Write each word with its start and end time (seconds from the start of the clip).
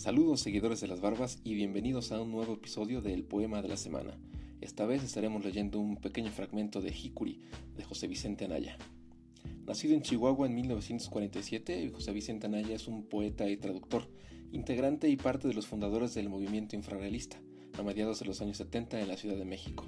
Saludos 0.00 0.40
seguidores 0.40 0.80
de 0.80 0.86
las 0.86 1.02
barbas 1.02 1.40
y 1.44 1.52
bienvenidos 1.52 2.10
a 2.10 2.22
un 2.22 2.30
nuevo 2.30 2.54
episodio 2.54 3.02
del 3.02 3.22
Poema 3.22 3.60
de 3.60 3.68
la 3.68 3.76
Semana. 3.76 4.16
Esta 4.62 4.86
vez 4.86 5.04
estaremos 5.04 5.44
leyendo 5.44 5.78
un 5.78 5.96
pequeño 5.96 6.30
fragmento 6.30 6.80
de 6.80 6.88
Hikuri 6.88 7.42
de 7.76 7.84
José 7.84 8.06
Vicente 8.06 8.46
Anaya. 8.46 8.78
Nacido 9.66 9.92
en 9.92 10.00
Chihuahua 10.00 10.46
en 10.46 10.54
1947, 10.54 11.90
José 11.92 12.12
Vicente 12.12 12.46
Anaya 12.46 12.74
es 12.74 12.88
un 12.88 13.02
poeta 13.02 13.46
y 13.50 13.58
traductor, 13.58 14.08
integrante 14.52 15.10
y 15.10 15.18
parte 15.18 15.48
de 15.48 15.52
los 15.52 15.66
fundadores 15.66 16.14
del 16.14 16.30
movimiento 16.30 16.76
infrarrealista, 16.76 17.38
a 17.78 17.82
mediados 17.82 18.20
de 18.20 18.24
los 18.24 18.40
años 18.40 18.56
70 18.56 19.02
en 19.02 19.08
la 19.08 19.18
Ciudad 19.18 19.36
de 19.36 19.44
México. 19.44 19.84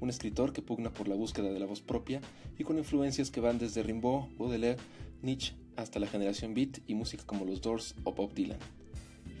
Un 0.00 0.10
escritor 0.10 0.52
que 0.52 0.62
pugna 0.62 0.92
por 0.92 1.06
la 1.06 1.14
búsqueda 1.14 1.52
de 1.52 1.60
la 1.60 1.66
voz 1.66 1.80
propia 1.80 2.20
y 2.58 2.64
con 2.64 2.76
influencias 2.76 3.30
que 3.30 3.38
van 3.38 3.58
desde 3.58 3.84
Rimbaud, 3.84 4.36
Baudelaire, 4.36 4.80
Nietzsche 5.22 5.54
hasta 5.76 6.00
la 6.00 6.08
generación 6.08 6.54
beat 6.54 6.78
y 6.88 6.94
música 6.94 7.22
como 7.24 7.44
los 7.44 7.60
Doors 7.60 7.94
o 8.02 8.12
Bob 8.12 8.34
Dylan. 8.34 8.58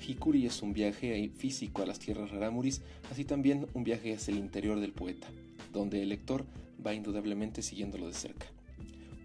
Hikuri 0.06 0.46
es 0.46 0.62
un 0.62 0.72
viaje 0.72 1.30
físico 1.36 1.82
a 1.82 1.86
las 1.86 1.98
tierras 1.98 2.30
rarámuris, 2.30 2.82
así 3.10 3.24
también 3.24 3.66
un 3.74 3.84
viaje 3.84 4.14
hacia 4.14 4.32
el 4.32 4.38
interior 4.38 4.80
del 4.80 4.92
poeta, 4.92 5.28
donde 5.72 6.02
el 6.02 6.08
lector 6.08 6.46
va 6.84 6.94
indudablemente 6.94 7.62
siguiéndolo 7.62 8.06
de 8.06 8.14
cerca. 8.14 8.46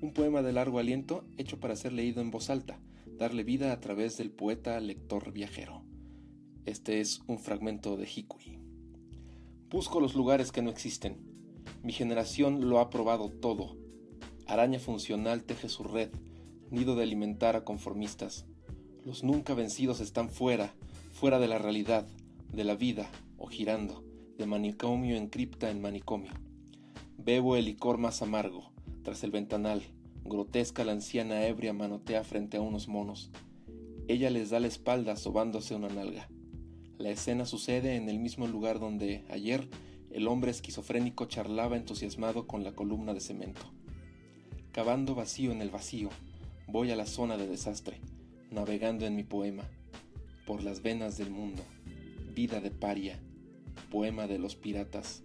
Un 0.01 0.13
poema 0.13 0.41
de 0.41 0.53
largo 0.53 0.79
aliento 0.79 1.23
hecho 1.37 1.59
para 1.59 1.75
ser 1.75 1.93
leído 1.93 2.21
en 2.21 2.31
voz 2.31 2.49
alta, 2.49 2.79
darle 3.17 3.43
vida 3.43 3.71
a 3.71 3.79
través 3.79 4.17
del 4.17 4.31
poeta 4.31 4.79
lector 4.79 5.31
viajero. 5.31 5.83
Este 6.65 6.99
es 6.99 7.21
un 7.27 7.39
fragmento 7.39 7.97
de 7.97 8.07
Hikuri. 8.07 8.59
Busco 9.69 9.99
los 9.99 10.15
lugares 10.15 10.51
que 10.51 10.61
no 10.61 10.69
existen. 10.69 11.17
Mi 11.83 11.93
generación 11.93 12.69
lo 12.69 12.79
ha 12.79 12.89
probado 12.89 13.29
todo. 13.29 13.77
Araña 14.45 14.79
funcional 14.79 15.43
teje 15.43 15.67
su 15.67 15.83
red, 15.83 16.09
nido 16.69 16.95
de 16.95 17.03
alimentar 17.03 17.55
a 17.55 17.63
conformistas. 17.63 18.45
Los 19.05 19.21
nunca 19.21 19.53
vencidos 19.53 19.99
están 19.99 20.29
fuera, 20.29 20.73
fuera 21.11 21.37
de 21.37 21.49
la 21.49 21.57
realidad, 21.57 22.07
de 22.53 22.63
la 22.63 22.75
vida, 22.75 23.09
o 23.37 23.47
girando, 23.47 24.01
de 24.37 24.45
manicomio 24.45 25.17
en 25.17 25.27
cripta 25.27 25.69
en 25.69 25.81
manicomio. 25.81 26.31
Bebo 27.17 27.57
el 27.57 27.65
licor 27.65 27.97
más 27.97 28.21
amargo, 28.21 28.71
tras 29.03 29.25
el 29.25 29.31
ventanal, 29.31 29.81
grotesca 30.23 30.85
la 30.85 30.93
anciana 30.93 31.45
ebria 31.45 31.73
manotea 31.73 32.23
frente 32.23 32.55
a 32.55 32.61
unos 32.61 32.87
monos. 32.87 33.29
Ella 34.07 34.29
les 34.29 34.51
da 34.51 34.61
la 34.61 34.67
espalda 34.67 35.17
sobándose 35.17 35.75
una 35.75 35.89
nalga. 35.89 36.29
La 36.97 37.09
escena 37.09 37.45
sucede 37.45 37.97
en 37.97 38.07
el 38.07 38.19
mismo 38.19 38.47
lugar 38.47 38.79
donde, 38.79 39.25
ayer, 39.29 39.67
el 40.11 40.29
hombre 40.29 40.51
esquizofrénico 40.51 41.25
charlaba 41.25 41.75
entusiasmado 41.75 42.47
con 42.47 42.63
la 42.63 42.71
columna 42.71 43.13
de 43.13 43.19
cemento. 43.19 43.63
Cavando 44.71 45.13
vacío 45.13 45.51
en 45.51 45.61
el 45.61 45.71
vacío, 45.71 46.09
voy 46.67 46.91
a 46.91 46.95
la 46.95 47.05
zona 47.05 47.35
de 47.35 47.47
desastre, 47.47 47.99
navegando 48.53 49.05
en 49.05 49.15
mi 49.15 49.23
poema, 49.23 49.63
por 50.45 50.63
las 50.63 50.81
venas 50.81 51.17
del 51.17 51.31
mundo, 51.31 51.63
vida 52.35 52.61
de 52.61 52.69
paria, 52.71 53.19
poema 53.91 54.27
de 54.27 54.37
los 54.37 54.55
piratas, 54.55 55.23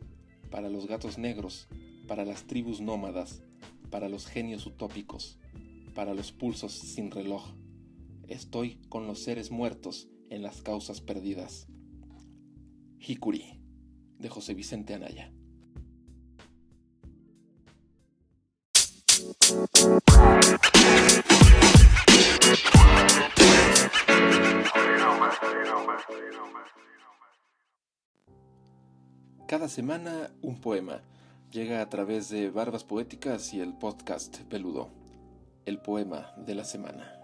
para 0.50 0.70
los 0.70 0.86
gatos 0.86 1.18
negros, 1.18 1.68
para 2.06 2.24
las 2.24 2.44
tribus 2.44 2.80
nómadas, 2.80 3.42
para 3.90 4.08
los 4.08 4.26
genios 4.26 4.66
utópicos, 4.66 5.38
para 5.94 6.14
los 6.14 6.32
pulsos 6.32 6.72
sin 6.72 7.10
reloj. 7.10 7.54
Estoy 8.28 8.80
con 8.88 9.06
los 9.06 9.22
seres 9.22 9.50
muertos 9.50 10.08
en 10.30 10.42
las 10.42 10.62
causas 10.62 11.00
perdidas. 11.00 11.66
Hikuri, 12.98 13.60
de 14.18 14.28
José 14.28 14.54
Vicente 14.54 14.94
Anaya. 14.94 15.32
Cada 29.48 29.70
semana 29.70 30.30
un 30.42 30.60
poema 30.60 31.00
llega 31.50 31.80
a 31.80 31.88
través 31.88 32.28
de 32.28 32.50
Barbas 32.50 32.84
Poéticas 32.84 33.54
y 33.54 33.60
el 33.60 33.72
podcast 33.72 34.42
Peludo, 34.42 34.90
el 35.64 35.78
poema 35.78 36.34
de 36.36 36.54
la 36.54 36.64
semana. 36.64 37.17